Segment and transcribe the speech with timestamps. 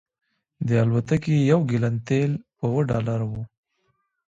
[0.67, 3.33] د الوتکې یو ګیلن تیل په اوه ډالره و